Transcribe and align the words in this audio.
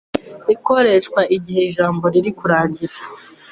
ikoreshwa 0.53 1.21
igihe 1.35 1.61
ijambo 1.69 2.03
riri 2.13 2.31
kuranngira 2.39 2.95